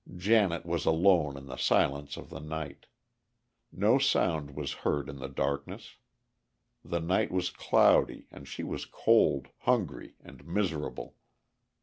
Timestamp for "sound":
3.99-4.55